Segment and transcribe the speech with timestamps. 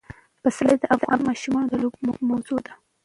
[0.41, 2.73] پسرلی د افغان ماشومانو د لوبو موضوع ده.